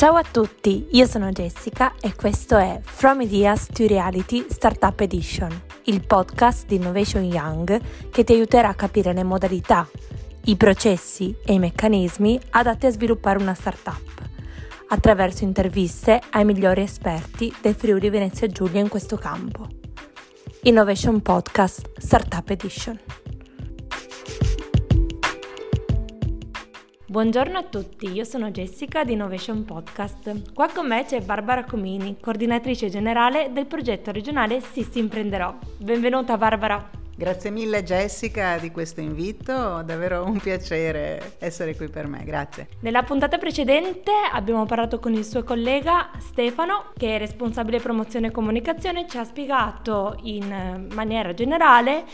Ciao 0.00 0.14
a 0.14 0.22
tutti, 0.22 0.86
io 0.92 1.04
sono 1.04 1.28
Jessica 1.28 1.92
e 2.00 2.14
questo 2.14 2.56
è 2.56 2.80
From 2.82 3.20
Ideas 3.20 3.66
to 3.66 3.86
Reality 3.86 4.46
Startup 4.48 4.98
Edition, 4.98 5.50
il 5.84 6.00
podcast 6.06 6.64
di 6.66 6.76
Innovation 6.76 7.22
Young 7.22 8.08
che 8.08 8.24
ti 8.24 8.32
aiuterà 8.32 8.68
a 8.68 8.74
capire 8.74 9.12
le 9.12 9.24
modalità, 9.24 9.86
i 10.44 10.56
processi 10.56 11.36
e 11.44 11.52
i 11.52 11.58
meccanismi 11.58 12.40
adatti 12.48 12.86
a 12.86 12.90
sviluppare 12.90 13.42
una 13.42 13.52
startup, 13.52 14.22
attraverso 14.88 15.44
interviste 15.44 16.18
ai 16.30 16.46
migliori 16.46 16.80
esperti 16.80 17.54
del 17.60 17.74
Friuli 17.74 18.08
Venezia 18.08 18.46
Giulia 18.46 18.80
in 18.80 18.88
questo 18.88 19.18
campo. 19.18 19.68
Innovation 20.62 21.20
Podcast 21.20 21.90
Startup 21.98 22.48
Edition. 22.48 23.19
Buongiorno 27.10 27.58
a 27.58 27.64
tutti, 27.64 28.08
io 28.08 28.22
sono 28.22 28.52
Jessica 28.52 29.02
di 29.02 29.14
Innovation 29.14 29.64
Podcast. 29.64 30.52
Qua 30.54 30.68
con 30.72 30.86
me 30.86 31.04
c'è 31.04 31.20
Barbara 31.20 31.64
Comini, 31.64 32.18
coordinatrice 32.20 32.88
generale 32.88 33.50
del 33.52 33.66
progetto 33.66 34.12
regionale 34.12 34.60
Sissi 34.60 35.00
Imprenderò. 35.00 35.52
Benvenuta 35.78 36.38
Barbara. 36.38 36.88
Grazie 37.16 37.50
mille 37.50 37.82
Jessica 37.82 38.58
di 38.58 38.70
questo 38.70 39.00
invito, 39.00 39.82
davvero 39.82 40.24
un 40.24 40.38
piacere 40.38 41.34
essere 41.40 41.74
qui 41.74 41.88
per 41.88 42.06
me, 42.06 42.22
grazie. 42.22 42.68
Nella 42.82 43.02
puntata 43.02 43.38
precedente 43.38 44.12
abbiamo 44.32 44.64
parlato 44.64 45.00
con 45.00 45.12
il 45.12 45.24
suo 45.24 45.42
collega 45.42 46.10
Stefano, 46.18 46.92
che 46.96 47.16
è 47.16 47.18
responsabile 47.18 47.80
promozione 47.80 48.28
e 48.28 48.30
comunicazione, 48.30 49.08
ci 49.08 49.18
ha 49.18 49.24
spiegato 49.24 50.16
in 50.22 50.86
maniera 50.94 51.34
generale 51.34 52.04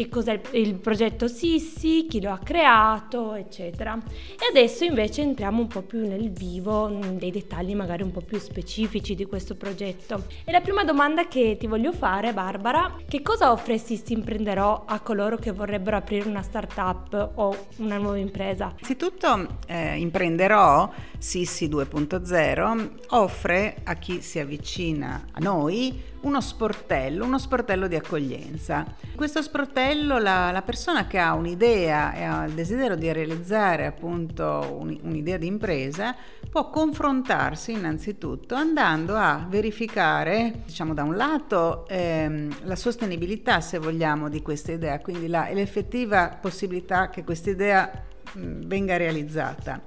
che 0.00 0.08
cos'è 0.08 0.32
il, 0.32 0.40
il 0.52 0.74
progetto 0.76 1.28
Sissi, 1.28 2.06
chi 2.08 2.22
lo 2.22 2.30
ha 2.30 2.38
creato, 2.38 3.34
eccetera. 3.34 3.98
E 4.06 4.46
adesso 4.48 4.84
invece 4.84 5.20
entriamo 5.20 5.60
un 5.60 5.66
po' 5.66 5.82
più 5.82 6.06
nel 6.06 6.30
vivo, 6.30 6.88
dei 6.88 7.30
dettagli 7.30 7.74
magari 7.74 8.02
un 8.02 8.10
po' 8.10 8.22
più 8.22 8.38
specifici 8.38 9.14
di 9.14 9.26
questo 9.26 9.56
progetto. 9.56 10.24
E 10.44 10.52
la 10.52 10.62
prima 10.62 10.84
domanda 10.84 11.28
che 11.28 11.56
ti 11.58 11.66
voglio 11.66 11.92
fare, 11.92 12.32
Barbara, 12.32 12.96
che 13.06 13.20
cosa 13.20 13.52
offre 13.52 13.76
Sissi 13.76 14.14
Imprenderò 14.14 14.84
a 14.86 15.00
coloro 15.00 15.36
che 15.36 15.52
vorrebbero 15.52 15.98
aprire 15.98 16.26
una 16.26 16.42
startup 16.42 17.32
o 17.34 17.66
una 17.76 17.98
nuova 17.98 18.16
impresa? 18.16 18.72
Innanzitutto 18.76 19.58
eh, 19.66 19.98
Imprenderò 19.98 20.90
Sissi 21.18 21.68
2.0 21.68 22.90
offre 23.08 23.76
a 23.84 23.94
chi 23.94 24.22
si 24.22 24.38
avvicina 24.38 25.26
a 25.32 25.40
noi 25.40 26.08
uno 26.22 26.40
sportello, 26.40 27.24
uno 27.24 27.38
sportello 27.38 27.86
di 27.86 27.96
accoglienza. 27.96 28.84
Questo 29.14 29.42
sportello 29.42 30.18
la, 30.18 30.50
la 30.50 30.62
persona 30.62 31.06
che 31.06 31.18
ha 31.18 31.34
un'idea 31.34 32.12
e 32.14 32.22
ha 32.22 32.44
il 32.44 32.52
desiderio 32.52 32.96
di 32.96 33.10
realizzare 33.12 33.86
appunto 33.86 34.76
un, 34.78 34.98
un'idea 35.02 35.36
di 35.36 35.46
impresa 35.46 36.14
può 36.50 36.68
confrontarsi 36.68 37.72
innanzitutto 37.72 38.54
andando 38.54 39.14
a 39.14 39.46
verificare, 39.48 40.62
diciamo 40.66 40.94
da 40.94 41.04
un 41.04 41.16
lato, 41.16 41.86
ehm, 41.88 42.64
la 42.64 42.76
sostenibilità 42.76 43.60
se 43.60 43.78
vogliamo 43.78 44.28
di 44.28 44.42
questa 44.42 44.72
idea, 44.72 44.98
quindi 45.00 45.28
la, 45.28 45.48
l'effettiva 45.52 46.38
possibilità 46.40 47.08
che 47.08 47.24
questa 47.24 47.50
idea 47.50 48.04
venga 48.34 48.96
realizzata 48.96 49.82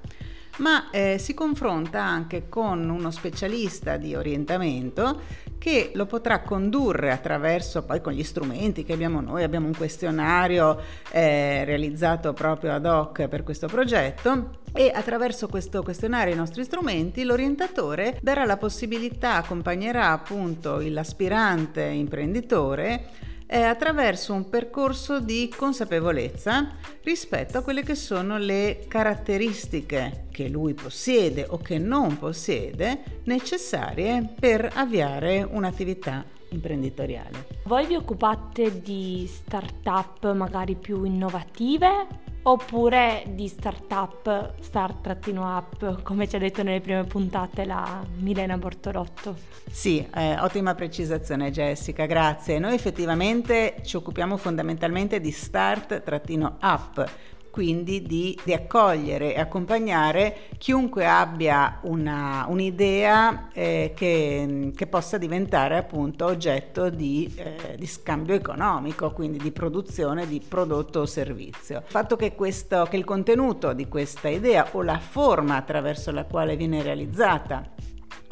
ma 0.57 0.91
eh, 0.91 1.17
si 1.17 1.33
confronta 1.33 2.03
anche 2.03 2.47
con 2.47 2.87
uno 2.87 3.09
specialista 3.09 3.97
di 3.97 4.13
orientamento 4.13 5.21
che 5.63 5.91
lo 5.93 6.05
potrà 6.05 6.41
condurre 6.41 7.09
attraverso 7.09 7.83
poi 7.83 8.01
con 8.01 8.11
gli 8.11 8.25
strumenti 8.25 8.83
che 8.83 8.91
abbiamo 8.91 9.21
noi, 9.21 9.43
abbiamo 9.43 9.67
un 9.67 9.73
questionario 9.73 10.77
eh, 11.09 11.63
realizzato 11.63 12.33
proprio 12.33 12.73
ad 12.73 12.85
hoc 12.85 13.29
per 13.29 13.43
questo 13.43 13.67
progetto 13.67 14.59
e 14.73 14.91
attraverso 14.93 15.47
questo 15.47 15.81
questionario 15.81 16.33
e 16.33 16.35
i 16.35 16.37
nostri 16.37 16.65
strumenti 16.65 17.23
l'orientatore 17.23 18.19
darà 18.21 18.43
la 18.43 18.57
possibilità, 18.57 19.35
accompagnerà 19.35 20.11
appunto 20.11 20.81
l'aspirante 20.83 21.83
imprenditore 21.83 23.31
è 23.45 23.61
attraverso 23.61 24.33
un 24.33 24.49
percorso 24.49 25.19
di 25.19 25.51
consapevolezza 25.55 26.75
rispetto 27.03 27.57
a 27.57 27.61
quelle 27.61 27.83
che 27.83 27.95
sono 27.95 28.37
le 28.37 28.85
caratteristiche 28.87 30.25
che 30.31 30.47
lui 30.47 30.73
possiede 30.73 31.45
o 31.49 31.57
che 31.57 31.77
non 31.77 32.17
possiede 32.17 33.21
necessarie 33.25 34.33
per 34.39 34.69
avviare 34.73 35.47
un'attività 35.49 36.25
imprenditoriale. 36.49 37.47
Voi 37.63 37.85
vi 37.85 37.95
occupate 37.95 38.81
di 38.81 39.27
start-up 39.27 40.31
magari 40.33 40.75
più 40.75 41.03
innovative 41.03 42.31
oppure 42.43 43.23
di 43.27 43.47
startup, 43.47 44.53
start-up, 44.59 46.01
come 46.01 46.27
ci 46.27 46.35
ha 46.35 46.39
detto 46.39 46.63
nelle 46.63 46.81
prime 46.81 47.03
puntate 47.05 47.65
la 47.65 48.03
Milena 48.17 48.57
Bortolotto. 48.57 49.35
Sì, 49.69 50.05
eh, 50.13 50.39
ottima 50.39 50.75
precisazione 50.75 51.51
Jessica, 51.51 52.05
grazie. 52.05 52.59
Noi 52.59 52.73
effettivamente 52.73 53.77
ci 53.83 53.95
occupiamo 53.95 54.37
fondamentalmente 54.37 55.19
di 55.19 55.31
start-up, 55.31 57.09
quindi 57.53 58.01
di, 58.01 58.35
di, 58.43 58.51
accogliere 58.51 59.35
e 59.35 59.39
accompagnare 59.39 60.47
chiunque 60.57 61.05
abbia 61.05 61.77
una, 61.83 62.47
un'idea 62.49 63.49
eh, 63.53 63.93
che, 63.95 64.71
che, 64.75 64.87
possa 64.87 65.19
diventare 65.19 65.77
appunto 65.77 66.25
oggetto 66.25 66.89
di, 66.89 67.31
eh, 67.35 67.75
di, 67.77 67.85
scambio 67.85 68.33
economico, 68.33 69.11
quindi 69.11 69.37
di 69.37 69.51
produzione 69.51 70.27
di 70.27 70.41
prodotto 70.41 71.01
o 71.01 71.05
servizio. 71.05 71.77
Il 71.77 71.91
fatto 71.91 72.15
che, 72.15 72.33
questo, 72.33 72.87
che 72.89 72.97
il 72.97 73.03
contenuto 73.03 73.73
di 73.73 73.87
questa 73.87 74.29
idea 74.29 74.69
o 74.71 74.81
la 74.81 74.97
forma 74.97 75.55
attraverso 75.55 76.11
la 76.11 76.23
quale 76.23 76.55
viene 76.55 76.81
realizzata 76.81 77.69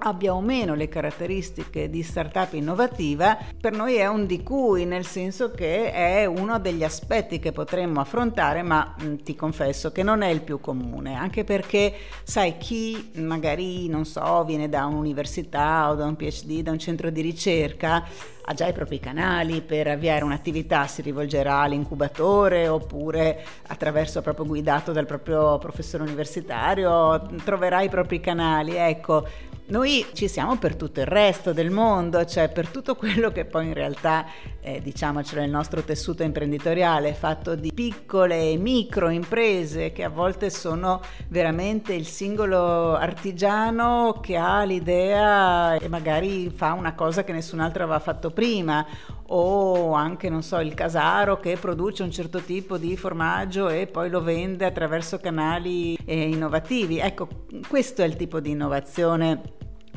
abbia 0.04 0.34
o 0.34 0.42
meno 0.42 0.74
le 0.74 0.88
caratteristiche 0.90 1.90
di 1.90 2.02
startup 2.02 2.54
innovativa, 2.54 3.38
per 3.60 3.74
noi 3.74 3.96
è 3.96 4.08
un 4.08 4.26
di 4.26 4.42
cui, 4.44 4.86
nel 4.86 5.06
senso 5.06 5.52
che 5.52 5.92
è 5.92 6.26
uno 6.26 6.60
degli 6.60 6.84
aspetti 6.84 7.40
che 7.40 7.52
potremmo 7.52 8.00
affrontare, 8.00 8.64
ma 8.64 8.96
mh, 8.98 9.06
mm, 9.06 9.16
ti 9.18 9.36
confesso 9.36 9.92
che 9.92 10.04
non 10.04 10.22
è 10.22 10.30
il 10.30 10.42
più 10.42 10.60
comune, 10.60 11.16
anche 11.16 11.44
perché 11.44 11.94
sai 12.24 12.58
chi 12.58 13.12
magari, 13.16 13.88
non 13.88 14.06
so, 14.06 14.44
viene 14.44 14.70
da 14.70 14.86
un'università 14.86 15.90
o 15.90 15.96
da 15.96 16.06
un 16.06 16.16
PhD, 16.16 16.62
da 16.62 16.72
un 16.72 16.80
centro 16.80 17.10
di 17.10 17.22
ricerca, 17.22 18.04
ha 18.44 18.54
già 18.54 18.68
i 18.68 18.74
propri 18.74 19.00
canali 19.00 19.62
per 19.62 19.88
avviare 19.88 20.24
un'attività, 20.24 20.88
si 20.88 21.02
rivolgerà 21.02 21.60
all'incubatore 21.60 22.68
oppure 22.68 23.44
attraverso 23.68 24.22
proprio 24.22 24.46
guidato 24.46 24.92
dal 24.92 25.06
proprio 25.06 25.58
professore 25.60 26.04
universitario, 26.04 27.22
troverà 27.44 27.82
i 27.82 27.90
propri 27.90 28.20
canali. 28.20 28.76
Ecco, 28.76 29.28
noi 29.68 30.06
ci 30.14 30.28
siamo 30.28 30.58
per 30.58 30.76
tutto 30.76 31.00
il 31.00 31.06
resto 31.06 31.54
del 31.54 31.72
mondo, 31.72 32.26
cioè 32.26 32.50
per 32.50 32.68
tutto 32.68 32.96
quello 32.96 33.32
che 33.32 33.46
poi 33.46 33.68
in 33.68 33.74
realtà, 33.74 34.26
eh, 34.60 34.82
diciamocelo, 34.82 35.42
il 35.42 35.50
nostro 35.50 35.82
tessuto 35.82 36.24
imprenditoriale, 36.24 37.14
fatto 37.14 37.56
di 37.56 37.72
piccole 37.74 38.52
e 38.52 38.58
micro 38.58 39.10
imprese 39.10 39.92
che 39.92 40.04
a 40.04 40.10
volte 40.10 40.50
sono 40.50 41.02
veramente 41.30 41.94
il 41.94 42.06
singolo 42.06 42.96
artigiano 42.96 44.20
che 44.22 44.36
ha 44.36 44.64
l'idea 44.64 45.76
e 45.76 45.88
magari 45.88 46.50
fa 46.50 46.74
una 46.74 46.94
cosa 46.94 47.24
che 47.24 47.32
nessun 47.32 47.60
altro 47.60 47.84
aveva 47.84 48.00
fatto 48.00 48.32
prima 48.32 48.86
o 49.34 49.94
anche, 49.94 50.30
non 50.30 50.44
so, 50.44 50.60
il 50.60 50.74
casaro 50.74 51.40
che 51.40 51.58
produce 51.58 52.04
un 52.04 52.12
certo 52.12 52.40
tipo 52.40 52.78
di 52.78 52.98
formaggio 52.98 53.70
e 53.70 53.88
poi 53.88 54.10
lo 54.10 54.22
vende 54.22 54.66
attraverso 54.66 55.20
canali 55.20 55.98
eh, 56.06 56.30
innovativi. 56.30 57.00
Ecco, 57.00 57.28
questo 57.68 58.02
è 58.02 58.06
il 58.06 58.16
tipo 58.16 58.40
di 58.40 58.52
innovazione 58.52 59.42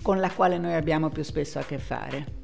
con 0.03 0.21
la 0.21 0.31
quale 0.31 0.59
noi 0.59 0.75
abbiamo 0.75 1.09
più 1.09 1.23
spesso 1.23 1.59
a 1.59 1.63
che 1.63 1.79
fare. 1.79 2.43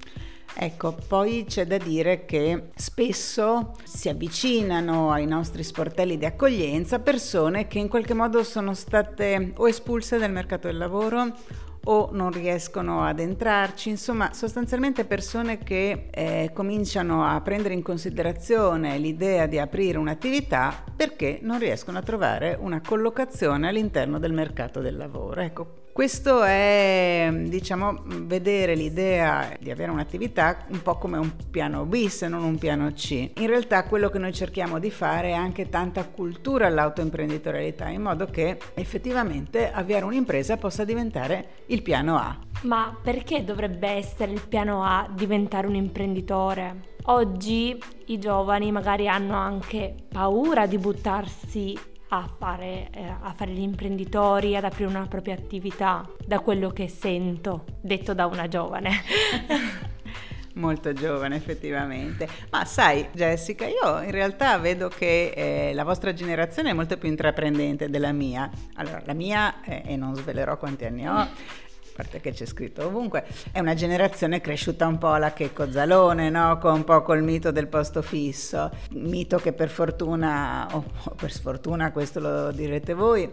Ecco, 0.53 0.97
poi 1.06 1.45
c'è 1.47 1.65
da 1.65 1.79
dire 1.79 2.25
che 2.25 2.71
spesso 2.75 3.77
si 3.84 4.09
avvicinano 4.09 5.12
ai 5.12 5.25
nostri 5.25 5.62
sportelli 5.62 6.19
di 6.19 6.25
accoglienza 6.25 6.99
persone 6.99 7.69
che 7.69 7.79
in 7.79 7.88
qualche 7.88 8.14
modo 8.14 8.43
sono 8.43 8.75
state 8.75 9.53
o 9.56 9.69
espulse 9.69 10.19
dal 10.19 10.32
mercato 10.32 10.67
del 10.67 10.76
lavoro 10.76 11.35
o 11.85 12.11
non 12.12 12.31
riescono 12.31 13.05
ad 13.05 13.21
entrarci, 13.21 13.88
insomma 13.88 14.32
sostanzialmente 14.32 15.05
persone 15.05 15.59
che 15.59 16.09
eh, 16.11 16.50
cominciano 16.53 17.25
a 17.25 17.41
prendere 17.41 17.75
in 17.75 17.82
considerazione 17.82 18.99
l'idea 18.99 19.47
di 19.47 19.59
aprire 19.59 19.99
un'attività 19.99 20.85
perché 20.94 21.38
non 21.43 21.59
riescono 21.59 21.99
a 21.99 22.03
trovare 22.03 22.56
una 22.61 22.81
collocazione 22.81 23.69
all'interno 23.69 24.19
del 24.19 24.32
mercato 24.32 24.81
del 24.81 24.97
lavoro. 24.97 25.41
Ecco, 25.41 25.80
questo 25.92 26.42
è, 26.42 27.28
diciamo, 27.46 28.02
vedere 28.04 28.75
l'idea 28.75 29.56
di 29.58 29.70
avere 29.70 29.90
un'attività 29.90 30.64
un 30.69 30.82
po' 30.82 30.96
come 30.96 31.19
un 31.19 31.32
piano 31.50 31.84
B 31.84 32.06
se 32.06 32.28
non 32.28 32.42
un 32.42 32.58
piano 32.58 32.92
C. 32.92 33.32
In 33.37 33.46
realtà 33.46 33.84
quello 33.84 34.08
che 34.08 34.19
noi 34.19 34.32
cerchiamo 34.32 34.78
di 34.78 34.90
fare 34.90 35.28
è 35.28 35.32
anche 35.32 35.69
tanta 35.69 36.04
cultura 36.04 36.66
all'autoimprenditorialità, 36.66 37.88
in 37.88 38.02
modo 38.02 38.26
che 38.26 38.58
effettivamente 38.75 39.70
avviare 39.70 40.04
un'impresa 40.04 40.56
possa 40.56 40.84
diventare 40.84 41.64
il 41.66 41.82
piano 41.82 42.16
A. 42.16 42.38
Ma 42.62 42.96
perché 43.02 43.44
dovrebbe 43.44 43.88
essere 43.88 44.32
il 44.32 44.42
piano 44.46 44.84
A 44.84 45.08
diventare 45.12 45.66
un 45.66 45.75
imprenditore? 45.75 46.88
Oggi 47.04 47.78
i 48.06 48.19
giovani 48.19 48.70
magari 48.70 49.08
hanno 49.08 49.34
anche 49.34 49.94
paura 50.08 50.66
di 50.66 50.78
buttarsi 50.78 51.78
a 52.12 52.29
fare, 52.39 52.89
eh, 52.93 53.05
a 53.05 53.33
fare 53.33 53.53
gli 53.53 53.61
imprenditori, 53.61 54.57
ad 54.57 54.65
aprire 54.65 54.89
una 54.89 55.07
propria 55.07 55.35
attività, 55.35 56.09
da 56.27 56.41
quello 56.41 56.71
che 56.71 56.89
sento, 56.89 57.65
detto 57.81 58.15
da 58.15 58.27
una 58.27 58.49
giovane. 58.49 58.91
molto 60.55 60.93
giovane 60.93 61.37
effettivamente. 61.37 62.29
Ma 62.51 62.65
sai 62.65 63.09
Jessica, 63.12 63.67
io 63.67 64.01
in 64.03 64.11
realtà 64.11 64.59
vedo 64.59 64.89
che 64.89 65.33
eh, 65.35 65.75
la 65.75 65.85
vostra 65.85 66.12
generazione 66.12 66.71
è 66.71 66.73
molto 66.73 66.97
più 66.99 67.09
intraprendente 67.09 67.89
della 67.89 68.12
mia. 68.12 68.51
Allora, 68.75 69.03
la 69.05 69.15
mia, 69.15 69.62
eh, 69.62 69.83
e 69.87 69.97
non 69.97 70.15
svelerò 70.15 70.59
quanti 70.59 70.85
anni 70.85 71.09
ho, 71.09 71.29
parte 72.00 72.20
che 72.20 72.32
c'è 72.32 72.47
scritto 72.47 72.87
ovunque, 72.87 73.25
è 73.52 73.61
una 73.61 73.75
generazione 73.75 74.41
cresciuta 74.41 74.87
un 74.87 74.97
po' 74.97 75.12
alla 75.12 75.35
Checco 75.35 75.70
Zalone, 75.70 76.31
no? 76.31 76.56
con 76.58 76.73
un 76.73 76.85
po' 76.85 77.02
col 77.02 77.23
mito 77.23 77.50
del 77.50 77.67
posto 77.67 78.00
fisso, 78.00 78.70
mito 78.93 79.37
che 79.37 79.52
per 79.52 79.69
fortuna, 79.69 80.67
o 80.73 80.85
per 81.14 81.31
sfortuna, 81.31 81.93
questo 81.93 82.20
lo 82.20 82.52
direte 82.52 82.94
voi, 82.94 83.29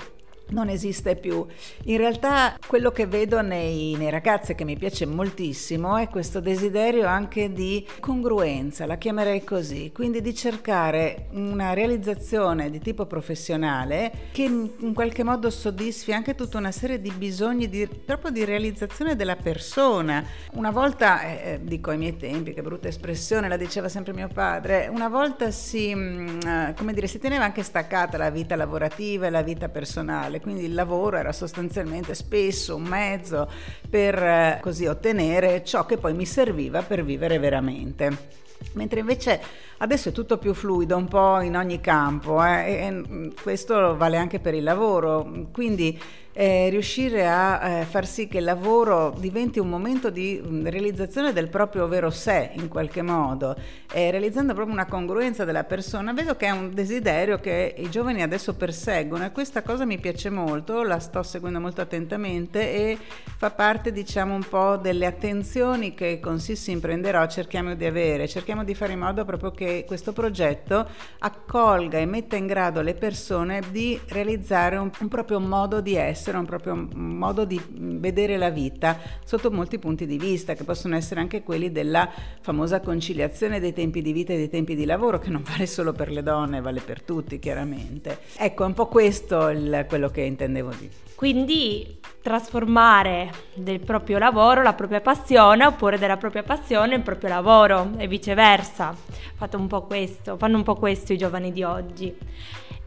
non 0.49 0.69
esiste 0.69 1.15
più. 1.15 1.45
In 1.85 1.97
realtà 1.97 2.57
quello 2.65 2.91
che 2.91 3.07
vedo 3.07 3.41
nei, 3.41 3.95
nei 3.95 4.09
ragazzi 4.09 4.55
che 4.55 4.63
mi 4.63 4.77
piace 4.77 5.05
moltissimo 5.05 5.97
è 5.97 6.07
questo 6.09 6.39
desiderio 6.39 7.07
anche 7.07 7.51
di 7.51 7.85
congruenza, 7.99 8.85
la 8.85 8.97
chiamerei 8.97 9.43
così, 9.43 9.91
quindi 9.93 10.21
di 10.21 10.33
cercare 10.33 11.27
una 11.31 11.73
realizzazione 11.73 12.69
di 12.69 12.79
tipo 12.79 13.05
professionale 13.05 14.11
che 14.31 14.43
in 14.43 14.93
qualche 14.93 15.23
modo 15.23 15.49
soddisfi 15.49 16.13
anche 16.13 16.35
tutta 16.35 16.57
una 16.57 16.71
serie 16.71 17.01
di 17.01 17.11
bisogni 17.11 17.69
di, 17.69 17.87
proprio 17.87 18.31
di 18.31 18.45
realizzazione 18.45 19.15
della 19.15 19.35
persona. 19.35 20.23
Una 20.53 20.71
volta, 20.71 21.21
eh, 21.21 21.53
eh 21.53 21.59
dico 21.61 21.89
ai 21.89 21.97
miei 21.97 22.17
tempi, 22.17 22.53
che 22.53 22.61
brutta 22.61 22.87
espressione, 22.87 23.47
la 23.47 23.57
diceva 23.57 23.89
sempre 23.89 24.13
mio 24.13 24.27
padre, 24.27 24.87
una 24.91 25.09
volta 25.09 25.51
si, 25.51 25.93
mm, 25.93 26.39
come 26.75 26.93
dire, 26.93 27.07
si 27.07 27.19
teneva 27.19 27.43
anche 27.43 27.63
staccata 27.63 28.17
la 28.17 28.29
vita 28.29 28.55
lavorativa 28.55 29.27
e 29.27 29.29
la 29.29 29.41
vita 29.41 29.69
personale 29.69 30.36
professionale, 30.37 30.39
quindi 30.39 30.65
il 30.65 30.73
lavoro 30.73 31.17
era 31.17 31.31
sostanzialmente 31.31 32.13
spesso 32.15 32.75
un 32.75 32.83
mezzo 32.83 33.49
per 33.89 34.15
eh, 34.15 34.59
così 34.61 34.85
ottenere 34.85 35.63
ciò 35.63 35.85
che 35.85 35.97
poi 35.97 36.13
mi 36.13 36.25
serviva 36.25 36.81
per 36.81 37.03
vivere 37.03 37.39
veramente. 37.39 38.45
Mentre 38.73 39.01
invece 39.01 39.39
adesso 39.77 40.09
è 40.09 40.11
tutto 40.11 40.37
più 40.37 40.53
fluido, 40.53 40.97
un 40.97 41.07
po' 41.07 41.41
in 41.41 41.55
ogni 41.55 41.79
campo, 41.79 42.43
eh, 42.43 42.71
e, 42.71 42.87
e 42.87 43.33
questo 43.41 43.95
vale 43.95 44.17
anche 44.17 44.39
per 44.39 44.53
il 44.53 44.63
lavoro. 44.63 45.47
Quindi 45.51 45.99
eh, 46.39 46.69
riuscire 46.69 47.25
a 47.25 47.79
eh, 47.79 47.85
far 47.85 48.05
sì 48.05 48.27
che 48.27 48.37
il 48.37 48.43
lavoro 48.43 49.11
diventi 49.17 49.57
un 49.57 49.69
momento 49.69 50.11
di 50.11 50.39
mm, 50.39 50.67
realizzazione 50.67 51.33
del 51.33 51.49
proprio 51.49 51.87
vero 51.87 52.11
sé 52.11 52.51
in 52.53 52.67
qualche 52.67 53.01
modo, 53.01 53.55
eh, 53.91 54.11
realizzando 54.11 54.53
proprio 54.53 54.75
una 54.75 54.85
congruenza 54.85 55.45
della 55.45 55.63
persona, 55.63 56.13
vedo 56.13 56.35
che 56.35 56.45
è 56.45 56.51
un 56.51 56.75
desiderio 56.75 57.39
che 57.39 57.73
i 57.75 57.89
giovani 57.89 58.21
adesso 58.21 58.53
perseguono 58.53 59.25
e 59.25 59.31
questa 59.31 59.63
cosa 59.63 59.83
mi 59.83 59.97
piace 59.97 60.29
molto, 60.29 60.83
la 60.83 60.99
sto 60.99 61.23
seguendo 61.23 61.59
molto 61.59 61.81
attentamente 61.81 62.71
e 62.71 62.99
fa 63.35 63.49
parte 63.49 63.91
diciamo 63.91 64.35
un 64.35 64.45
po' 64.47 64.77
delle 64.77 65.07
attenzioni 65.07 65.95
che 65.95 66.19
con 66.19 66.39
Sissi 66.39 66.69
Imprenderò 66.69 67.25
cerchiamo 67.25 67.73
di 67.73 67.85
avere, 67.85 68.27
cerchiamo 68.27 68.63
di 68.63 68.75
fare 68.75 68.93
in 68.93 68.99
modo 68.99 69.25
proprio 69.25 69.49
che 69.49 69.85
questo 69.87 70.13
progetto 70.13 70.87
accolga 71.17 71.97
e 71.97 72.05
metta 72.05 72.35
in 72.35 72.45
grado 72.45 72.81
le 72.81 72.93
persone 72.93 73.63
di 73.71 73.99
realizzare 74.09 74.75
un, 74.75 74.91
un 74.99 75.07
proprio 75.07 75.39
modo 75.39 75.81
di 75.81 75.95
essere 75.95 76.25
essere 76.27 76.37
un 76.37 76.45
proprio 76.45 76.87
modo 76.93 77.45
di 77.45 77.59
vedere 77.69 78.35
la 78.35 78.49
vita 78.49 78.97
sotto 79.23 79.49
molti 79.49 79.79
punti 79.79 80.05
di 80.05 80.17
vista, 80.17 80.55
che 80.55 80.65
possono 80.65 80.95
essere 80.95 81.21
anche 81.21 81.41
quelli 81.41 81.71
della 81.71 82.09
famosa 82.41 82.81
conciliazione 82.81 83.61
dei 83.61 83.71
tempi 83.71 84.01
di 84.01 84.11
vita 84.11 84.33
e 84.33 84.37
dei 84.37 84.49
tempi 84.49 84.75
di 84.75 84.83
lavoro, 84.83 85.19
che 85.19 85.29
non 85.29 85.43
vale 85.43 85.65
solo 85.65 85.93
per 85.93 86.11
le 86.11 86.23
donne, 86.23 86.59
vale 86.59 86.81
per 86.81 87.01
tutti 87.01 87.39
chiaramente. 87.39 88.19
Ecco, 88.35 88.63
è 88.63 88.65
un 88.65 88.73
po' 88.73 88.87
questo 88.87 89.47
il, 89.49 89.85
quello 89.87 90.09
che 90.09 90.21
intendevo 90.21 90.71
dire. 90.77 90.91
Quindi 91.15 91.99
trasformare 92.21 93.31
del 93.53 93.79
proprio 93.79 94.17
lavoro 94.17 94.61
la 94.61 94.73
propria 94.73 94.99
passione 94.99 95.65
oppure 95.65 95.97
della 95.97 96.17
propria 96.17 96.43
passione 96.43 96.95
il 96.95 97.01
proprio 97.01 97.29
lavoro 97.29 97.91
e 97.97 98.07
viceversa. 98.07 98.93
Fate 99.35 99.55
un 99.55 99.67
po' 99.67 99.83
questo, 99.83 100.35
fanno 100.35 100.57
un 100.57 100.63
po' 100.63 100.75
questo 100.75 101.13
i 101.13 101.17
giovani 101.17 101.53
di 101.53 101.63
oggi. 101.63 102.13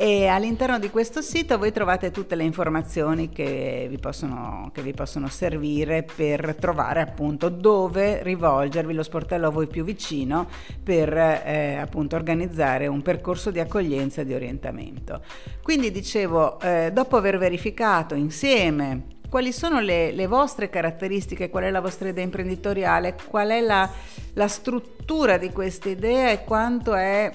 E 0.00 0.28
all'interno 0.28 0.78
di 0.78 0.90
questo 0.90 1.22
sito 1.22 1.58
voi 1.58 1.72
trovate 1.72 2.12
tutte 2.12 2.36
le 2.36 2.44
informazioni 2.44 3.30
che 3.30 3.88
vi 3.90 3.98
possono, 3.98 4.70
che 4.72 4.80
vi 4.80 4.92
possono 4.92 5.26
servire 5.26 6.04
per 6.04 6.54
trovare 6.54 7.00
appunto 7.00 7.48
dove 7.48 8.22
rivolgervi 8.22 8.94
lo 8.94 9.02
sportello 9.02 9.48
a 9.48 9.50
voi 9.50 9.66
più 9.66 9.82
vicino 9.82 10.46
per 10.84 11.12
eh, 11.12 11.78
appunto 11.80 11.97
organizzare 12.16 12.86
un 12.86 13.02
percorso 13.02 13.50
di 13.50 13.60
accoglienza 13.60 14.20
e 14.20 14.24
di 14.24 14.34
orientamento. 14.34 15.22
Quindi 15.62 15.90
dicevo, 15.90 16.60
eh, 16.60 16.90
dopo 16.92 17.16
aver 17.16 17.38
verificato 17.38 18.14
insieme 18.14 19.16
quali 19.28 19.52
sono 19.52 19.80
le, 19.80 20.10
le, 20.12 20.26
vostre 20.26 20.70
caratteristiche, 20.70 21.50
qual 21.50 21.64
è 21.64 21.70
la 21.70 21.80
vostra 21.80 22.08
idea 22.08 22.24
imprenditoriale, 22.24 23.16
qual 23.28 23.48
è 23.48 23.60
la, 23.60 23.88
la 24.32 24.48
struttura 24.48 25.36
di 25.36 25.50
questa 25.50 25.90
idea 25.90 26.30
e 26.30 26.44
quanto 26.44 26.94
è, 26.94 27.32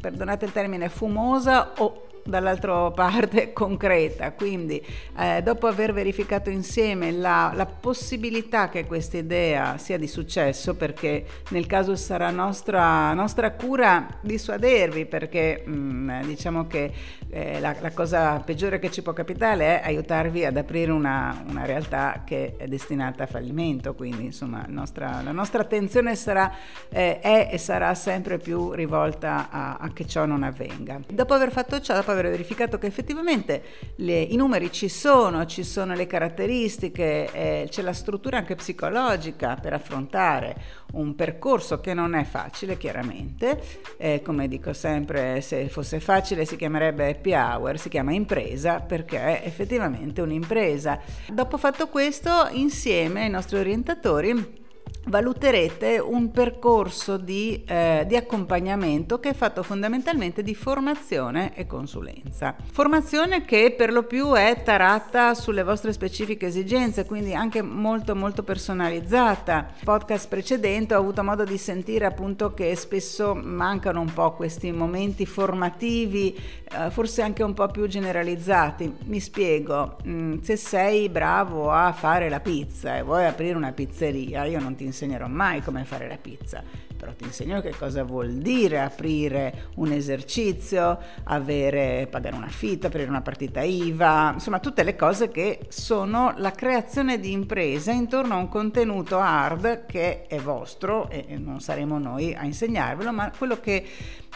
perdonate 0.00 0.44
il 0.44 0.52
termine, 0.52 0.88
fumosa 0.88 1.72
o 1.78 2.06
dall'altra 2.24 2.90
parte 2.92 3.52
concreta. 3.52 4.32
Quindi, 4.32 4.84
eh, 5.18 5.42
dopo 5.42 5.66
aver 5.66 5.92
verificato 5.92 6.50
insieme 6.50 7.12
la, 7.12 7.52
la, 7.54 7.66
possibilità 7.66 8.68
che 8.68 8.86
questa 8.86 9.16
idea 9.16 9.78
sia 9.78 9.98
di 9.98 10.06
successo, 10.06 10.74
perché 10.74 11.24
nel 11.50 11.66
caso 11.66 11.96
sarà 11.96 12.30
nostra, 12.30 13.12
nostra 13.14 13.52
cura 13.52 14.06
dissuadervi, 14.20 15.06
perché 15.06 15.62
mh, 15.64 15.72
mm, 15.72 16.22
diciamo 16.22 16.66
che 16.66 16.92
eh, 17.30 17.60
la, 17.60 17.74
la, 17.80 17.92
cosa 17.92 18.40
peggiore 18.40 18.78
che 18.78 18.90
ci 18.90 19.02
può 19.02 19.12
capitare 19.12 19.80
è 19.80 19.86
aiutarvi 19.86 20.44
ad 20.44 20.56
aprire 20.56 20.90
una, 20.90 21.44
una 21.48 21.64
realtà 21.64 22.22
che 22.24 22.54
è 22.56 22.66
destinata 22.66 23.24
a 23.24 23.26
fallimento. 23.26 23.94
Quindi, 23.94 24.24
insomma, 24.24 24.64
nostra, 24.66 25.20
la 25.22 25.32
nostra 25.32 25.62
attenzione 25.62 26.16
sarà, 26.16 26.52
eh, 26.88 27.20
è 27.20 27.48
e 27.50 27.58
sarà 27.58 27.94
sempre 27.94 28.38
più 28.38 28.72
rivolta 28.72 29.48
a, 29.50 29.76
a 29.76 29.92
che 29.92 30.06
ciò 30.06 30.24
non 30.24 30.42
avvenga. 30.42 31.00
Dopo 31.08 31.34
aver 31.34 31.50
fatto 31.52 31.80
ciò, 31.80 32.02
dopo 32.10 32.18
aver 32.18 32.30
verificato 32.30 32.78
che 32.78 32.86
effettivamente 32.86 33.62
le, 33.96 34.20
i 34.20 34.36
numeri 34.36 34.70
ci 34.72 34.88
sono, 34.88 35.46
ci 35.46 35.62
sono 35.62 35.94
le 35.94 36.06
caratteristiche, 36.06 37.30
eh, 37.32 37.66
c'è 37.68 37.82
la 37.82 37.92
struttura 37.92 38.38
anche 38.38 38.56
psicologica 38.56 39.56
per 39.56 39.72
affrontare 39.72 40.78
un 40.92 41.14
percorso 41.14 41.80
che 41.80 41.94
non 41.94 42.14
è 42.14 42.24
facile 42.24 42.76
chiaramente, 42.76 43.62
eh, 43.96 44.22
come 44.22 44.48
dico 44.48 44.72
sempre 44.72 45.40
se 45.40 45.68
fosse 45.68 46.00
facile 46.00 46.44
si 46.44 46.56
chiamerebbe 46.56 47.08
happy 47.08 47.32
hour, 47.32 47.78
si 47.78 47.88
chiama 47.88 48.12
impresa 48.12 48.80
perché 48.80 49.40
è 49.40 49.46
effettivamente 49.46 50.20
un'impresa. 50.20 51.00
Dopo 51.32 51.56
fatto 51.56 51.88
questo 51.88 52.48
insieme 52.52 53.22
ai 53.22 53.30
nostri 53.30 53.58
orientatori 53.58 54.59
valuterete 55.06 55.98
un 55.98 56.30
percorso 56.30 57.16
di, 57.16 57.64
eh, 57.66 58.04
di, 58.06 58.16
accompagnamento 58.16 59.18
che 59.18 59.30
è 59.30 59.34
fatto 59.34 59.62
fondamentalmente 59.62 60.42
di 60.42 60.54
formazione 60.54 61.54
e 61.56 61.66
consulenza. 61.66 62.54
Formazione 62.70 63.44
che 63.44 63.74
per 63.76 63.92
lo 63.92 64.04
più 64.04 64.32
è 64.34 64.62
tarata 64.62 65.34
sulle 65.34 65.62
vostre 65.62 65.92
specifiche 65.92 66.46
esigenze, 66.46 67.06
quindi 67.06 67.34
anche 67.34 67.62
molto 67.62 68.14
molto 68.14 68.42
personalizzata. 68.42 69.72
Podcast 69.82 70.28
precedente 70.28 70.94
ho 70.94 71.00
avuto 71.00 71.24
modo 71.24 71.44
di 71.44 71.58
sentire 71.58 72.04
appunto 72.04 72.52
che 72.52 72.76
spesso 72.76 73.34
mancano 73.34 74.00
un 74.00 74.12
po' 74.12 74.32
questi 74.32 74.70
momenti 74.70 75.24
formativi, 75.26 76.36
eh, 76.36 76.90
forse 76.90 77.22
anche 77.22 77.42
un 77.42 77.54
po' 77.54 77.66
più 77.68 77.86
generalizzati. 77.86 78.94
Mi 79.04 79.18
spiego, 79.18 79.96
mm, 80.06 80.40
se 80.42 80.56
sei 80.56 81.08
bravo 81.08 81.70
a 81.70 81.92
fare 81.92 82.28
la 82.28 82.40
pizza 82.40 82.96
e 82.96 83.02
vuoi 83.02 83.26
aprire 83.26 83.56
una 83.56 83.72
pizzeria, 83.72 84.44
io 84.44 84.60
non 84.60 84.74
ti 84.74 84.79
insegnerò 84.84 85.26
mai 85.26 85.62
come 85.62 85.84
fare 85.84 86.08
la 86.08 86.16
pizza 86.16 86.62
però 87.00 87.14
ti 87.14 87.24
insegno 87.24 87.62
che 87.62 87.74
cosa 87.76 88.04
vuol 88.04 88.34
dire 88.34 88.78
aprire 88.78 89.68
un 89.76 89.90
esercizio, 89.90 90.98
avere, 91.24 92.06
pagare 92.10 92.36
un 92.36 92.42
affitto, 92.42 92.88
aprire 92.88 93.08
una 93.08 93.22
partita 93.22 93.62
IVA, 93.62 94.32
insomma 94.34 94.58
tutte 94.58 94.82
le 94.82 94.94
cose 94.96 95.30
che 95.30 95.60
sono 95.68 96.34
la 96.36 96.50
creazione 96.50 97.18
di 97.18 97.32
impresa 97.32 97.90
intorno 97.90 98.34
a 98.34 98.36
un 98.36 98.48
contenuto 98.48 99.18
hard 99.18 99.86
che 99.86 100.26
è 100.26 100.38
vostro 100.38 101.08
e 101.08 101.38
non 101.38 101.60
saremo 101.60 101.98
noi 101.98 102.34
a 102.34 102.44
insegnarvelo, 102.44 103.10
ma 103.12 103.32
quello 103.36 103.58
che 103.58 103.82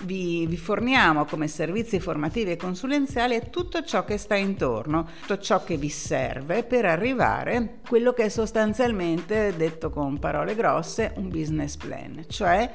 vi, 0.03 0.47
vi 0.47 0.57
forniamo 0.57 1.25
come 1.25 1.49
servizi 1.49 2.01
formativi 2.01 2.51
e 2.51 2.57
consulenziali 2.57 3.41
tutto 3.51 3.83
ciò 3.83 4.05
che 4.05 4.19
sta 4.19 4.35
intorno, 4.35 5.09
tutto 5.21 5.39
ciò 5.39 5.63
che 5.63 5.77
vi 5.77 5.89
serve 5.89 6.65
per 6.65 6.85
arrivare 6.85 7.57
a 7.57 7.69
quello 7.87 8.13
che 8.13 8.25
è 8.25 8.29
sostanzialmente, 8.29 9.55
detto 9.57 9.91
con 9.91 10.19
parole 10.19 10.55
grosse, 10.55 11.13
un 11.17 11.29
business 11.29 11.77
plan, 11.77 12.25
cioè 12.29 12.71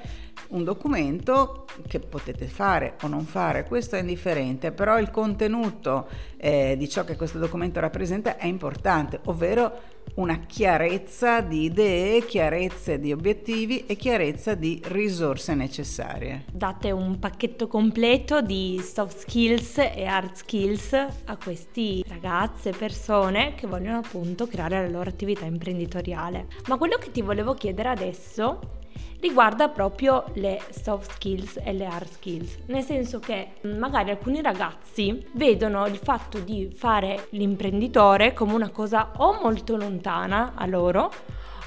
un 0.49 0.63
documento 0.63 1.65
che 1.87 1.99
potete 1.99 2.47
fare 2.47 2.95
o 3.03 3.07
non 3.07 3.25
fare, 3.25 3.65
questo 3.65 3.95
è 3.95 3.99
indifferente, 3.99 4.71
però 4.71 4.99
il 4.99 5.11
contenuto 5.11 6.07
eh, 6.37 6.75
di 6.77 6.89
ciò 6.89 7.03
che 7.03 7.15
questo 7.15 7.37
documento 7.37 7.79
rappresenta 7.79 8.37
è 8.37 8.47
importante, 8.47 9.19
ovvero 9.25 9.97
una 10.15 10.39
chiarezza 10.39 11.41
di 11.41 11.65
idee, 11.65 12.25
chiarezza 12.25 12.95
di 12.97 13.11
obiettivi 13.11 13.85
e 13.85 13.95
chiarezza 13.95 14.55
di 14.55 14.81
risorse 14.85 15.53
necessarie. 15.53 16.45
Date 16.51 16.91
un 16.91 17.19
pacchetto 17.19 17.67
completo 17.67 18.41
di 18.41 18.81
soft 18.83 19.19
skills 19.19 19.77
e 19.77 20.05
hard 20.05 20.33
skills 20.33 20.93
a 20.93 21.37
questi 21.37 22.03
ragazze, 22.07 22.71
persone 22.71 23.53
che 23.55 23.67
vogliono 23.67 23.99
appunto 23.99 24.47
creare 24.47 24.81
la 24.81 24.89
loro 24.89 25.09
attività 25.09 25.45
imprenditoriale. 25.45 26.47
Ma 26.67 26.77
quello 26.77 26.97
che 26.97 27.11
ti 27.11 27.21
volevo 27.21 27.53
chiedere 27.53 27.89
adesso 27.89 28.77
riguarda 29.19 29.67
proprio 29.67 30.25
le 30.35 30.61
soft 30.69 31.11
skills 31.11 31.59
e 31.63 31.73
le 31.73 31.85
hard 31.85 32.07
skills, 32.07 32.57
nel 32.67 32.83
senso 32.83 33.19
che 33.19 33.53
magari 33.63 34.11
alcuni 34.11 34.41
ragazzi 34.41 35.25
vedono 35.33 35.85
il 35.87 35.97
fatto 35.97 36.39
di 36.39 36.69
fare 36.73 37.27
l'imprenditore 37.31 38.33
come 38.33 38.53
una 38.53 38.69
cosa 38.69 39.11
o 39.17 39.39
molto 39.41 39.75
lontana 39.75 40.53
a 40.55 40.65
loro 40.65 41.11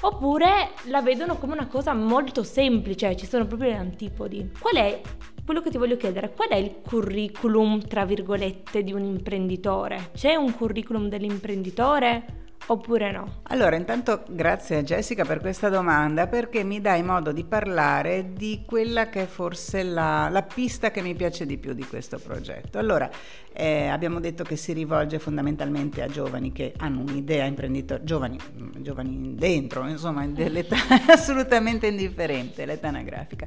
oppure 0.01 0.71
la 0.85 1.01
vedono 1.01 1.37
come 1.37 1.53
una 1.53 1.67
cosa 1.67 1.93
molto 1.93 2.43
semplice, 2.43 3.15
ci 3.15 3.25
sono 3.25 3.45
proprio 3.45 3.69
le 3.69 3.77
antipodi. 3.77 4.51
Qual 4.59 4.75
è 4.75 5.01
quello 5.45 5.61
che 5.61 5.69
ti 5.69 5.77
voglio 5.77 5.97
chiedere, 5.97 6.33
qual 6.33 6.49
è 6.49 6.55
il 6.55 6.75
curriculum, 6.85 7.79
tra 7.81 8.05
virgolette, 8.05 8.83
di 8.83 8.93
un 8.93 9.03
imprenditore? 9.03 10.09
C'è 10.13 10.35
un 10.35 10.53
curriculum 10.55 11.07
dell'imprenditore? 11.07 12.42
Oppure 12.67 13.11
no? 13.11 13.41
Allora, 13.43 13.75
intanto 13.75 14.23
grazie 14.27 14.77
a 14.77 14.83
Jessica 14.83 15.25
per 15.25 15.39
questa 15.39 15.69
domanda 15.69 16.27
perché 16.27 16.63
mi 16.63 16.81
dai 16.81 17.03
modo 17.03 17.31
di 17.31 17.43
parlare 17.43 18.33
di 18.33 18.63
quella 18.65 19.09
che 19.09 19.23
è 19.23 19.25
forse 19.25 19.83
la, 19.83 20.29
la 20.29 20.43
pista 20.43 20.91
che 20.91 21.01
mi 21.01 21.13
piace 21.15 21.45
di 21.45 21.57
più 21.57 21.73
di 21.73 21.85
questo 21.85 22.19
progetto. 22.19 22.77
Allora, 22.77 23.09
eh, 23.53 23.87
abbiamo 23.87 24.19
detto 24.19 24.43
che 24.43 24.55
si 24.55 24.73
rivolge 24.73 25.19
fondamentalmente 25.19 26.01
a 26.01 26.07
giovani 26.07 26.51
che 26.51 26.73
hanno 26.77 27.01
un'idea 27.01 27.45
imprenditoriale, 27.45 28.05
giovani, 28.05 28.37
giovani 28.79 29.35
dentro, 29.35 29.87
insomma, 29.87 30.25
dell'età 30.27 30.75
assolutamente 31.07 31.87
indifferente, 31.87 32.65
l'età 32.65 32.87
anagrafica, 32.87 33.45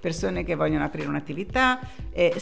persone 0.00 0.44
che 0.44 0.54
vogliono 0.54 0.84
aprire 0.84 1.08
un'attività, 1.08 1.80
e, 2.12 2.34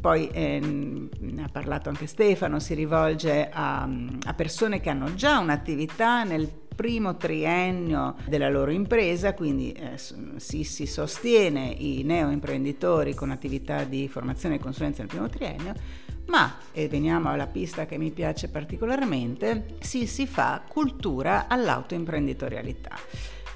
poi 0.00 0.28
eh, 0.28 0.60
ne 0.60 1.42
ha 1.42 1.48
parlato 1.50 1.90
anche 1.90 2.06
Stefano, 2.06 2.58
si 2.58 2.74
rivolge 2.74 3.50
a, 3.52 3.82
a 3.82 4.34
persone 4.34 4.80
che 4.80 4.88
hanno 4.88 5.14
già 5.14 5.38
un'attività 5.38 6.24
nel 6.24 6.64
primo 6.76 7.16
triennio 7.16 8.16
della 8.26 8.50
loro 8.50 8.70
impresa, 8.70 9.34
quindi 9.34 9.72
eh, 9.72 9.96
si, 10.36 10.62
si, 10.62 10.86
sostiene 10.86 11.74
i 11.76 12.02
neoimprenditori 12.04 13.14
con 13.14 13.30
attività 13.30 13.84
di 13.84 14.06
formazione 14.08 14.56
e 14.56 14.58
consulenza 14.58 15.00
nel 15.00 15.08
primo 15.08 15.28
triennio, 15.28 15.74
ma, 16.26 16.58
e 16.72 16.88
veniamo 16.88 17.30
alla 17.30 17.46
pista 17.46 17.86
che 17.86 17.98
mi 17.98 18.10
piace 18.10 18.48
particolarmente, 18.48 19.76
si, 19.80 20.06
si 20.06 20.26
fa 20.26 20.62
cultura 20.66 21.46
all'autoimprenditorialità. 21.48 22.96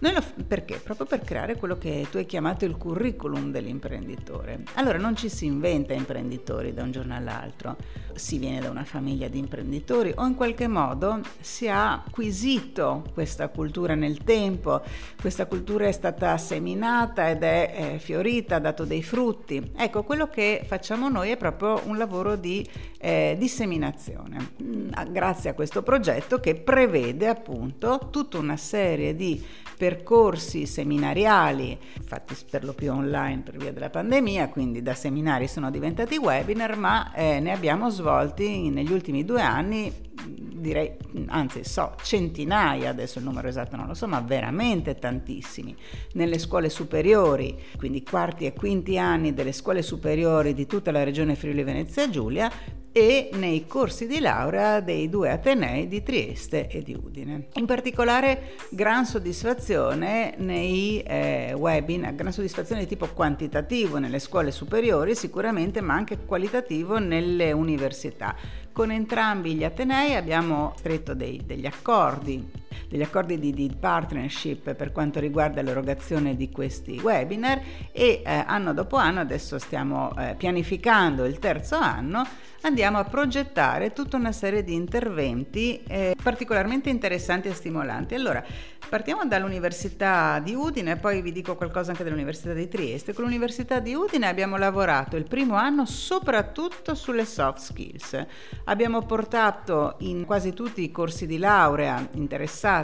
Noi 0.01 0.15
lo, 0.15 0.23
perché? 0.47 0.81
Proprio 0.83 1.05
per 1.05 1.21
creare 1.21 1.57
quello 1.57 1.77
che 1.77 2.07
tu 2.11 2.17
hai 2.17 2.25
chiamato 2.25 2.65
il 2.65 2.79
curriculum 2.79 3.51
dell'imprenditore. 3.51 4.63
Allora 4.75 4.97
non 4.97 5.15
ci 5.15 5.29
si 5.29 5.45
inventa 5.45 5.93
imprenditori 5.93 6.73
da 6.73 6.83
un 6.83 6.91
giorno 6.91 7.15
all'altro, 7.15 7.77
si 8.15 8.39
viene 8.39 8.61
da 8.61 8.71
una 8.71 8.85
famiglia 8.85 9.29
di 9.29 9.39
imprenditori 9.39 10.11
o 10.17 10.25
in 10.25 10.37
qualche 10.37 10.69
modo 10.69 11.21
si 11.41 11.69
ha 11.69 12.03
acquisito 12.07 13.05
questa 13.13 13.49
cultura 13.49 13.95
nel 13.95 14.25
tempo, 14.25 14.81
questa 15.21 15.45
cultura 15.45 15.87
è 15.87 15.93
stata 15.93 16.39
seminata 16.39 17.29
ed 17.29 17.43
è, 17.43 17.95
è 17.95 17.99
fiorita, 17.99 18.57
ha 18.57 18.61
dato 18.61 18.87
dei 18.87 19.03
frutti. 19.03 19.73
Ecco, 19.77 20.03
quello 20.03 20.29
che 20.29 20.65
facciamo 20.67 21.11
noi 21.11 21.29
è 21.29 21.37
proprio 21.37 21.83
un 21.85 21.99
lavoro 21.99 22.37
di 22.37 22.67
eh, 22.97 23.37
disseminazione, 23.39 24.53
mm, 24.63 24.89
grazie 25.11 25.51
a 25.51 25.55
questo 25.55 25.83
progetto 25.83 26.41
che 26.41 26.55
prevede 26.55 27.27
appunto 27.27 28.09
tutta 28.11 28.39
una 28.39 28.57
serie 28.57 29.15
di 29.15 29.45
percorsi 29.81 30.67
seminariali, 30.67 31.79
fatti 32.05 32.37
per 32.51 32.65
lo 32.65 32.75
più 32.75 32.93
online 32.93 33.41
per 33.41 33.57
via 33.57 33.73
della 33.73 33.89
pandemia, 33.89 34.51
quindi 34.51 34.83
da 34.83 34.93
seminari 34.93 35.49
sono 35.49 35.71
diventati 35.71 36.19
webinar, 36.19 36.77
ma 36.77 37.15
eh, 37.15 37.41
ne 37.41 37.51
abbiamo 37.51 37.89
svolti 37.89 38.69
negli 38.69 38.93
ultimi 38.93 39.25
due 39.25 39.41
anni, 39.41 39.91
direi, 40.27 40.99
anzi 41.29 41.65
so, 41.65 41.95
centinaia, 42.03 42.91
adesso 42.91 43.21
il 43.21 43.25
numero 43.25 43.49
esatto 43.49 43.77
non 43.77 43.87
lo 43.87 43.95
so, 43.95 44.07
ma 44.07 44.21
veramente 44.21 44.99
tantissimi, 44.99 45.75
nelle 46.13 46.39
scuole 46.39 46.69
superiori, 46.69 47.59
quindi 47.79 48.03
quarti 48.03 48.45
e 48.45 48.53
quinti 48.53 48.99
anni 48.99 49.33
delle 49.33 49.53
scuole 49.53 49.81
superiori 49.81 50.53
di 50.53 50.67
tutta 50.67 50.91
la 50.91 51.05
regione 51.05 51.37
Friuli 51.37 51.63
Venezia 51.63 52.11
Giulia, 52.11 52.53
e 52.93 53.31
nei 53.35 53.67
corsi 53.67 54.07
di 54.07 54.19
laurea 54.19 54.81
dei 54.81 55.09
due 55.09 55.31
Atenei 55.31 55.87
di 55.87 56.03
Trieste 56.03 56.69
e 56.69 56.83
di 56.83 56.95
Udine. 56.95 57.49
In 57.55 57.67
particolare 57.67 58.55
gran 58.71 59.07
soddisfazione 59.07 60.35
nei 60.39 61.01
eh, 61.03 61.55
webinar, 61.57 62.15
gran 62.15 62.33
soddisfazione 62.33 62.83
di 62.83 62.89
tipo 62.89 63.07
quantitativo 63.09 63.99
nelle 63.99 64.19
scuole 64.19 64.51
superiori 64.51 65.15
sicuramente, 65.15 65.81
ma 65.81 65.95
anche 65.95 66.25
qualitativo 66.25 66.99
nelle 66.99 67.53
università. 67.53 68.35
Con 68.73 68.91
entrambi 68.91 69.55
gli 69.55 69.65
Atenei 69.65 70.15
abbiamo 70.15 70.75
stretto 70.77 71.15
dei, 71.15 71.43
degli 71.45 71.67
accordi 71.67 72.60
degli 72.91 73.03
accordi 73.03 73.39
di, 73.39 73.53
di, 73.53 73.71
partnership 73.79 74.75
per 74.75 74.91
quanto 74.91 75.21
riguarda 75.21 75.63
l'erogazione 75.63 76.35
di 76.35 76.51
questi 76.51 76.99
webinar 77.01 77.61
e 77.93 78.21
eh, 78.25 78.45
anno 78.47 78.75
dopo 78.75 78.97
anno, 78.97 79.21
adesso 79.21 79.61
stiamo 79.61 80.13
eh, 80.19 80.35
pianificando 80.37 81.25
il 81.25 81.39
terzo 81.39 81.77
anno, 81.77 82.27
andiamo 82.63 82.99
a 82.99 83.05
progettare 83.05 83.93
tutta 83.93 84.17
una 84.17 84.33
serie 84.33 84.65
di 84.65 84.75
interventi 84.75 85.81
eh, 85.87 86.17
particolarmente 86.21 86.91
interessanti 86.91 87.47
e 87.47 87.55
stimolanti. 87.55 88.17
Allora, 88.17 88.45
partiamo 88.89 89.25
dall'Università 89.25 90.41
di 90.43 90.55
Udine, 90.55 90.97
poi 90.97 91.23
vi 91.23 91.31
dico 91.31 91.55
qualcosa 91.55 91.93
anche 91.93 92.03
dell'Università 92.03 92.53
di 92.53 92.67
Trieste. 92.67 93.15
Con 93.15 93.23
l'Università 93.23 93.79
di 93.79 93.95
Udine 93.95 94.27
abbiamo 94.27 94.57
lavorato 94.57 95.17
il 95.17 95.29
primo 95.29 95.55
anno 95.55 95.87
soprattutto 95.87 96.97
sulle 96.97 97.25
soft 97.25 97.61
skills. 97.61 98.27
Abbiamo 98.65 99.03
portato 99.03 99.95
in 100.01 100.25
quasi 100.25 100.53
tutti 100.53 100.83
i 100.83 100.91
corsi 100.91 101.27
di 101.27 101.39
laurea 101.39 102.05
interessati 102.15 102.79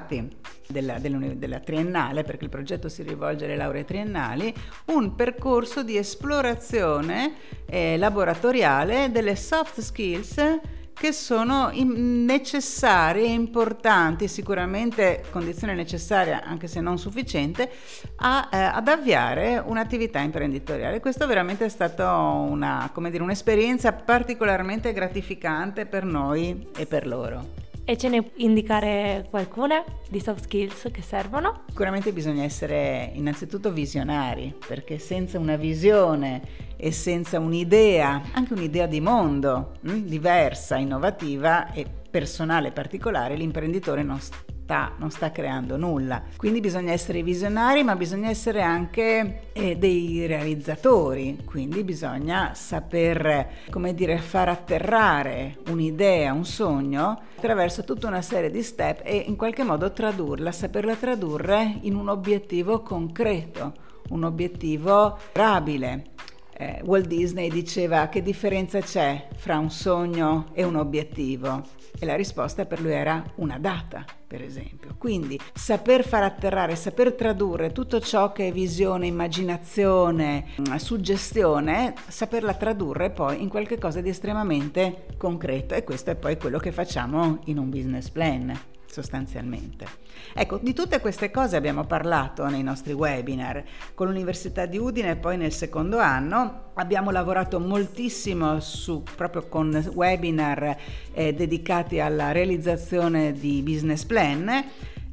della, 0.66 0.98
della, 0.98 1.60
triennale, 1.60 2.22
perché 2.22 2.44
il 2.44 2.50
progetto 2.50 2.88
si 2.88 3.02
rivolge 3.02 3.44
alle 3.44 3.56
lauree 3.56 3.84
triennali, 3.84 4.52
un 4.86 5.14
percorso 5.14 5.82
di 5.82 5.96
esplorazione 5.96 7.34
eh, 7.66 7.96
laboratoriale 7.96 9.10
delle 9.10 9.36
soft 9.36 9.80
skills 9.80 10.60
che 10.98 11.12
sono 11.12 11.70
necessarie, 11.74 13.26
importanti, 13.26 14.28
sicuramente 14.28 15.24
condizione 15.30 15.74
necessaria, 15.74 16.42
anche 16.42 16.68
se 16.68 16.80
non 16.80 16.98
sufficiente, 16.98 17.70
a, 18.16 18.48
eh, 18.50 18.56
ad 18.56 18.88
avviare 18.88 19.62
un'attività 19.64 20.20
imprenditoriale. 20.20 21.00
Questo 21.00 21.26
veramente 21.26 21.66
è 21.66 21.68
stata 21.68 22.16
un'esperienza 22.16 23.92
particolarmente 23.92 24.94
gratificante 24.94 25.84
per 25.84 26.04
noi 26.04 26.66
e 26.74 26.86
per 26.86 27.06
loro. 27.06 27.65
E 27.88 27.96
ce 27.96 28.08
ne 28.08 28.32
indicare 28.38 29.28
qualcuna 29.30 29.84
di 30.10 30.18
soft 30.18 30.42
skills 30.42 30.88
che 30.90 31.02
servono? 31.02 31.62
Sicuramente 31.68 32.12
bisogna 32.12 32.42
essere 32.42 33.12
innanzitutto 33.14 33.70
visionari, 33.70 34.52
perché 34.66 34.98
senza 34.98 35.38
una 35.38 35.54
visione 35.54 36.42
e 36.76 36.90
senza 36.90 37.38
un'idea, 37.38 38.22
anche 38.32 38.54
un'idea 38.54 38.86
di 38.86 39.00
mondo 39.00 39.74
mh, 39.82 39.90
hm, 39.92 40.04
diversa, 40.04 40.74
innovativa 40.78 41.72
e 41.72 41.86
personale 42.10 42.72
particolare, 42.72 43.36
l'imprenditore 43.36 44.02
non 44.02 44.18
sta 44.18 44.55
sta, 44.66 44.94
non 44.96 45.12
sta 45.12 45.30
creando 45.30 45.76
nulla. 45.76 46.24
Quindi 46.36 46.58
bisogna 46.58 46.90
essere 46.90 47.22
visionari, 47.22 47.84
ma 47.84 47.94
bisogna 47.94 48.28
essere 48.28 48.62
anche 48.62 49.50
eh, 49.52 49.76
dei 49.76 50.26
realizzatori, 50.26 51.38
quindi 51.44 51.84
bisogna 51.84 52.52
saper, 52.54 53.48
come 53.70 53.94
dire, 53.94 54.18
far 54.18 54.48
atterrare 54.48 55.58
un'idea, 55.68 56.32
un 56.32 56.44
sogno 56.44 57.20
attraverso 57.36 57.84
tutta 57.84 58.08
una 58.08 58.22
serie 58.22 58.50
di 58.50 58.62
step 58.62 59.02
e 59.04 59.16
in 59.16 59.36
qualche 59.36 59.62
modo 59.62 59.92
tradurla, 59.92 60.50
saperla 60.50 60.96
tradurre 60.96 61.78
in 61.82 61.94
un 61.94 62.08
obiettivo 62.08 62.82
concreto 62.82 63.84
un 64.08 64.22
obiettivo 64.22 65.18
durabile. 65.32 66.14
Eh, 66.58 66.80
Walt 66.84 67.06
Disney 67.06 67.50
diceva 67.50 68.08
che 68.08 68.22
differenza 68.22 68.80
c'è 68.80 69.28
fra 69.36 69.58
un 69.58 69.70
sogno 69.70 70.46
e 70.54 70.64
un 70.64 70.76
obiettivo? 70.76 71.62
E 71.98 72.06
la 72.06 72.16
risposta 72.16 72.64
per 72.64 72.80
lui 72.80 72.92
era 72.92 73.22
una 73.36 73.58
data, 73.58 74.04
per 74.26 74.42
esempio. 74.42 74.94
Quindi 74.96 75.38
saper 75.52 76.02
far 76.02 76.22
atterrare, 76.22 76.74
saper 76.74 77.12
tradurre 77.12 77.72
tutto 77.72 78.00
ciò 78.00 78.32
che 78.32 78.48
è 78.48 78.52
visione, 78.52 79.06
immaginazione, 79.06 80.46
mm, 80.58 80.76
suggestione, 80.76 81.92
saperla 82.08 82.54
tradurre 82.54 83.10
poi 83.10 83.42
in 83.42 83.50
qualcosa 83.50 84.00
di 84.00 84.08
estremamente 84.08 85.08
concreto. 85.18 85.74
E 85.74 85.84
questo 85.84 86.10
è 86.10 86.16
poi 86.16 86.38
quello 86.38 86.58
che 86.58 86.72
facciamo 86.72 87.40
in 87.44 87.58
un 87.58 87.68
business 87.68 88.08
plan 88.08 88.58
sostanzialmente. 88.96 89.84
Ecco, 90.32 90.58
di 90.62 90.72
tutte 90.72 91.00
queste 91.00 91.30
cose 91.30 91.56
abbiamo 91.56 91.84
parlato 91.84 92.46
nei 92.46 92.62
nostri 92.62 92.94
webinar. 92.94 93.62
Con 93.92 94.06
l'Università 94.06 94.64
di 94.64 94.78
Udine 94.78 95.10
e 95.10 95.16
poi 95.16 95.36
nel 95.36 95.52
secondo 95.52 95.98
anno 95.98 96.70
abbiamo 96.74 97.10
lavorato 97.10 97.60
moltissimo 97.60 98.58
su, 98.60 99.02
proprio 99.14 99.48
con 99.48 99.70
webinar 99.92 100.76
eh, 101.12 101.34
dedicati 101.34 102.00
alla 102.00 102.32
realizzazione 102.32 103.32
di 103.32 103.60
business 103.62 104.04
plan 104.04 104.64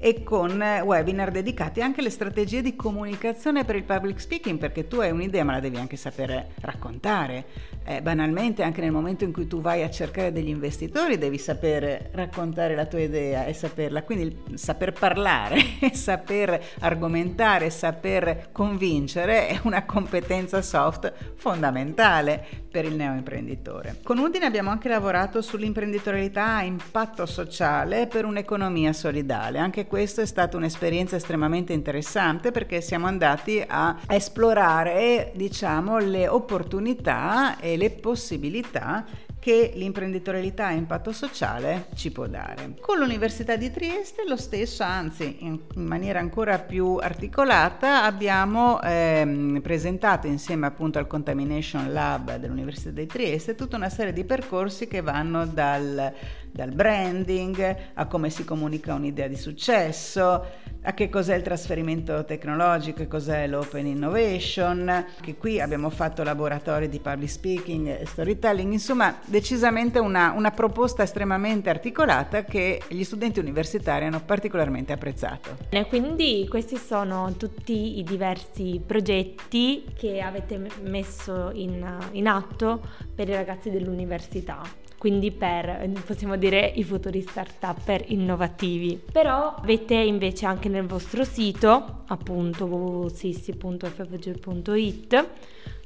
e 0.03 0.21
con 0.21 0.61
webinar 0.83 1.31
dedicati 1.31 1.79
anche 1.79 2.01
alle 2.01 2.09
strategie 2.09 2.61
di 2.61 2.75
comunicazione 2.75 3.63
per 3.63 3.77
il 3.77 3.85
public 3.85 4.19
speaking, 4.19 4.59
perché 4.59 4.85
tu 4.85 4.99
hai 4.99 5.11
un'idea 5.11 5.45
ma 5.45 5.53
la 5.53 5.61
devi 5.61 5.77
anche 5.77 5.95
sapere 5.95 6.49
raccontare. 6.59 7.71
Eh, 7.85 8.01
banalmente 8.01 8.63
anche 8.63 8.81
nel 8.81 8.91
momento 8.91 9.23
in 9.23 9.31
cui 9.31 9.47
tu 9.47 9.61
vai 9.61 9.81
a 9.81 9.89
cercare 9.89 10.33
degli 10.33 10.49
investitori 10.49 11.17
devi 11.17 11.37
sapere 11.37 12.09
raccontare 12.13 12.75
la 12.75 12.85
tua 12.85 12.99
idea 12.99 13.45
e 13.45 13.53
saperla, 13.53 14.03
quindi 14.03 14.37
saper 14.55 14.91
parlare, 14.91 15.61
saper 15.93 16.61
argomentare, 16.79 17.69
saper 17.69 18.49
convincere 18.51 19.47
è 19.47 19.59
una 19.63 19.85
competenza 19.85 20.61
soft 20.61 21.13
fondamentale 21.35 22.63
per 22.73 22.85
il 22.85 22.95
neoimprenditore. 22.95 23.99
Con 24.03 24.17
Udine 24.17 24.45
abbiamo 24.45 24.71
anche 24.71 24.89
lavorato 24.89 25.41
sull'imprenditorialità 25.41 26.55
a 26.55 26.63
impatto 26.63 27.25
sociale 27.27 28.07
per 28.07 28.25
un'economia 28.25 28.91
solidale, 28.93 29.59
anche 29.59 29.85
questa 29.93 30.23
è 30.23 30.25
stata 30.25 30.57
un'esperienza 30.57 31.17
estremamente 31.17 31.71
interessante 31.71 32.49
perché 32.49 32.81
siamo 32.81 33.05
andati 33.05 33.63
a 33.63 33.99
esplorare, 34.07 35.31
diciamo, 35.35 35.99
le 35.99 36.27
opportunità 36.27 37.59
e 37.59 37.77
le 37.77 37.91
possibilità 37.91 39.05
che 39.37 39.73
l'imprenditorialità 39.75 40.67
a 40.67 40.71
impatto 40.71 41.11
sociale 41.11 41.89
ci 41.93 42.11
può 42.11 42.25
dare. 42.27 42.75
Con 42.79 42.97
l'Università 42.97 43.55
di 43.55 43.69
Trieste 43.69 44.23
lo 44.25 44.37
stesso, 44.37 44.81
anzi 44.81 45.35
in, 45.41 45.59
maniera 45.75 46.17
ancora 46.17 46.57
più 46.57 46.95
articolata, 46.95 48.03
abbiamo 48.03 48.81
ehm, 48.81 49.59
presentato 49.61 50.25
insieme 50.25 50.65
appunto 50.65 50.97
al 50.97 51.05
Contamination 51.07 51.91
Lab 51.91 52.37
dell'Università 52.37 52.91
di 52.91 53.05
Trieste 53.05 53.53
tutta 53.53 53.75
una 53.75 53.89
serie 53.89 54.13
di 54.13 54.23
percorsi 54.23 54.87
che 54.87 55.01
vanno 55.01 55.45
dal, 55.45 56.13
dal 56.53 56.71
branding 56.71 57.75
a 57.95 58.05
come 58.05 58.29
si 58.29 58.45
comunica 58.45 58.93
un'idea 58.93 59.27
di 59.27 59.35
successo, 59.35 60.45
a 60.85 60.93
che 60.93 61.09
cos'è 61.09 61.35
il 61.35 61.41
trasferimento 61.41 62.23
tecnologico 62.25 63.01
e 63.01 63.07
cos'è 63.07 63.47
l'open 63.47 63.87
innovation, 63.87 65.05
che 65.19 65.35
qui 65.35 65.59
abbiamo 65.59 65.89
fatto 65.89 66.23
laboratori 66.23 66.89
di 66.89 66.99
public 66.99 67.29
speaking 67.29 67.87
e 67.87 68.05
storytelling, 68.05 68.71
insomma 68.71 69.17
decisamente 69.25 69.97
una, 69.97 70.31
una 70.35 70.51
proposta 70.51 71.01
estremamente 71.01 71.69
articolata 71.69 72.43
che 72.43 72.81
gli 72.87 73.03
studenti 73.03 73.39
universitari 73.39 74.05
hanno 74.05 74.21
particolarmente 74.23 74.93
apprezzato. 74.93 75.57
Quindi 75.87 76.45
questi 76.49 76.77
sono 76.77 77.33
tutti 77.37 77.97
i 77.97 78.03
diversi 78.03 78.81
progetti 78.85 79.85
che 79.95 80.21
avete 80.21 80.59
messo 80.81 81.49
in, 81.53 81.97
in 82.11 82.27
atto 82.27 82.81
per 83.15 83.29
i 83.29 83.33
ragazzi 83.33 83.69
dell'università 83.71 84.81
quindi 85.03 85.31
per, 85.31 85.91
possiamo 86.05 86.37
dire, 86.37 86.65
i 86.65 86.85
futuri 86.85 87.19
start-up 87.19 88.05
innovativi. 88.05 88.97
Però 89.11 89.55
avete 89.55 89.95
invece 89.95 90.45
anche 90.45 90.69
nel 90.69 90.85
vostro 90.85 91.25
sito, 91.25 92.03
appunto 92.07 92.63
www.sissi.ffg.it, 92.63 95.27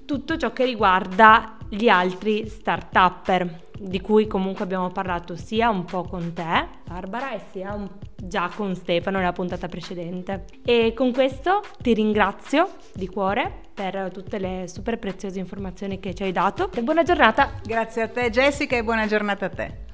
tutto 0.07 0.37
ciò 0.37 0.53
che 0.53 0.65
riguarda 0.65 1.57
gli 1.69 1.89
altri 1.89 2.47
start-upper 2.47 3.65
di 3.77 4.01
cui 4.01 4.25
comunque 4.25 4.63
abbiamo 4.63 4.89
parlato 4.89 5.35
sia 5.35 5.69
un 5.69 5.83
po' 5.83 6.03
con 6.03 6.33
te, 6.33 6.67
Barbara, 6.87 7.33
e 7.33 7.41
sia 7.51 7.73
un, 7.73 7.87
già 8.15 8.49
con 8.55 8.73
Stefano 8.73 9.17
nella 9.17 9.33
puntata 9.33 9.67
precedente. 9.67 10.45
E 10.65 10.93
con 10.95 11.11
questo 11.11 11.61
ti 11.81 11.93
ringrazio 11.93 12.69
di 12.93 13.07
cuore 13.07 13.65
per 13.73 14.09
tutte 14.11 14.39
le 14.39 14.63
super 14.67 14.97
preziose 14.97 15.37
informazioni 15.37 15.99
che 15.99 16.15
ci 16.15 16.23
hai 16.23 16.31
dato 16.31 16.71
e 16.71 16.81
buona 16.81 17.03
giornata. 17.03 17.59
Grazie 17.63 18.01
a 18.03 18.07
te 18.07 18.31
Jessica 18.31 18.77
e 18.77 18.83
buona 18.83 19.05
giornata 19.05 19.45
a 19.45 19.49
te. 19.49 19.86